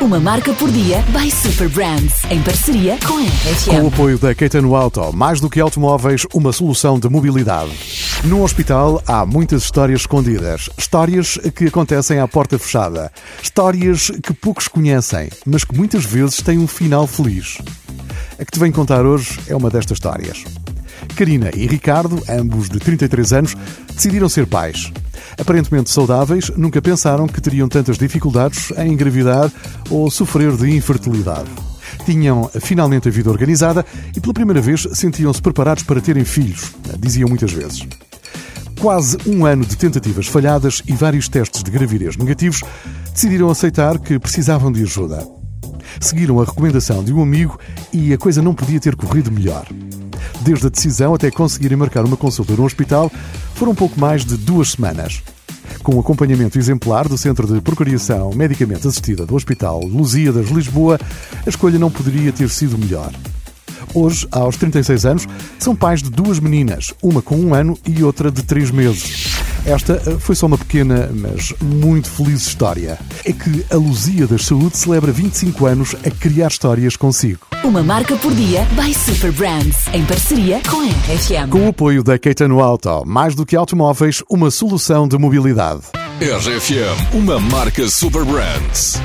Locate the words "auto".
4.76-5.12, 82.60-83.04